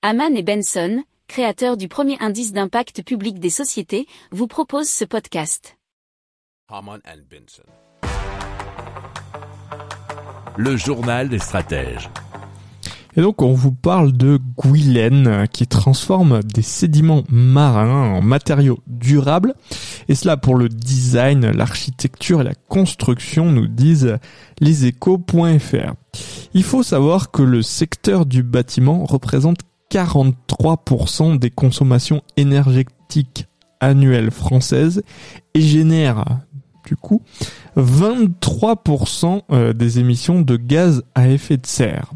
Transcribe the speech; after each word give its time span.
Haman 0.00 0.36
et 0.36 0.44
Benson, 0.44 1.02
créateurs 1.26 1.76
du 1.76 1.88
premier 1.88 2.16
indice 2.20 2.52
d'impact 2.52 3.02
public 3.02 3.40
des 3.40 3.50
sociétés, 3.50 4.06
vous 4.30 4.46
proposent 4.46 4.88
ce 4.88 5.04
podcast. 5.04 5.76
Haman 6.68 7.00
and 7.04 7.22
Benson. 7.28 7.64
Le 10.56 10.76
journal 10.76 11.28
des 11.28 11.40
stratèges. 11.40 12.10
Et 13.16 13.22
donc 13.22 13.42
on 13.42 13.52
vous 13.52 13.72
parle 13.72 14.12
de 14.12 14.38
Guylaine 14.56 15.48
qui 15.52 15.66
transforme 15.66 16.44
des 16.44 16.62
sédiments 16.62 17.24
marins 17.28 18.12
en 18.12 18.22
matériaux 18.22 18.78
durables. 18.86 19.54
Et 20.06 20.14
cela 20.14 20.36
pour 20.36 20.54
le 20.54 20.68
design, 20.68 21.50
l'architecture 21.50 22.42
et 22.42 22.44
la 22.44 22.54
construction, 22.54 23.46
nous 23.50 23.66
disent 23.66 24.16
leséchos.fr. 24.60 25.94
Il 26.54 26.62
faut 26.62 26.84
savoir 26.84 27.32
que 27.32 27.42
le 27.42 27.62
secteur 27.62 28.26
du 28.26 28.44
bâtiment 28.44 29.04
représente 29.04 29.58
43% 29.90 31.38
des 31.38 31.50
consommations 31.50 32.22
énergétiques 32.36 33.46
annuelles 33.80 34.30
françaises 34.30 35.02
et 35.54 35.60
génère 35.60 36.24
du 36.84 36.96
coup 36.96 37.22
23% 37.76 39.42
euh, 39.52 39.72
des 39.72 39.98
émissions 39.98 40.40
de 40.40 40.56
gaz 40.56 41.02
à 41.14 41.28
effet 41.28 41.58
de 41.58 41.66
serre. 41.66 42.12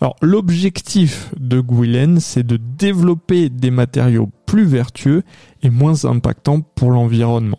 Alors 0.00 0.16
l'objectif 0.20 1.30
de 1.38 1.60
Guylaine, 1.60 2.20
c'est 2.20 2.42
de 2.42 2.58
développer 2.58 3.48
des 3.48 3.70
matériaux 3.70 4.30
plus 4.44 4.64
vertueux 4.64 5.22
et 5.62 5.70
moins 5.70 6.04
impactants 6.04 6.60
pour 6.60 6.90
l'environnement. 6.90 7.58